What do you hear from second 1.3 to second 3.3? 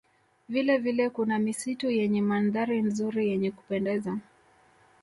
misitu yenye mandhari nzuri